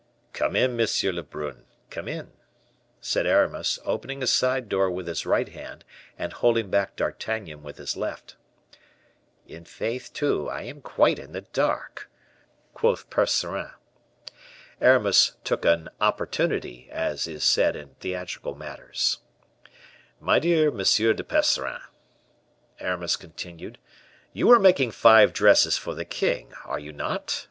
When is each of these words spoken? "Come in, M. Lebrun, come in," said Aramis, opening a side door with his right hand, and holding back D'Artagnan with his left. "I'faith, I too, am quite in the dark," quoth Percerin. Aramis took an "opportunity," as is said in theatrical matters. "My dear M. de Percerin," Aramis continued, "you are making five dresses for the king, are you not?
"Come 0.33 0.55
in, 0.55 0.81
M. 0.81 0.87
Lebrun, 1.15 1.65
come 1.91 2.07
in," 2.07 2.31
said 3.01 3.27
Aramis, 3.27 3.77
opening 3.85 4.23
a 4.23 4.25
side 4.25 4.67
door 4.67 4.89
with 4.89 5.05
his 5.05 5.27
right 5.27 5.47
hand, 5.47 5.85
and 6.17 6.33
holding 6.33 6.71
back 6.71 6.95
D'Artagnan 6.95 7.61
with 7.61 7.77
his 7.77 7.95
left. 7.95 8.35
"I'faith, 9.47 10.09
I 10.09 10.13
too, 10.17 10.49
am 10.49 10.81
quite 10.81 11.19
in 11.19 11.33
the 11.33 11.41
dark," 11.41 12.09
quoth 12.73 13.11
Percerin. 13.11 13.69
Aramis 14.81 15.33
took 15.43 15.65
an 15.65 15.87
"opportunity," 15.99 16.87
as 16.89 17.27
is 17.27 17.43
said 17.43 17.75
in 17.75 17.89
theatrical 17.99 18.55
matters. 18.55 19.19
"My 20.19 20.39
dear 20.39 20.69
M. 20.69 20.77
de 20.79 21.23
Percerin," 21.23 21.79
Aramis 22.79 23.17
continued, 23.17 23.77
"you 24.33 24.49
are 24.49 24.57
making 24.57 24.89
five 24.89 25.31
dresses 25.31 25.77
for 25.77 25.93
the 25.93 26.05
king, 26.05 26.53
are 26.65 26.79
you 26.79 26.91
not? 26.91 27.39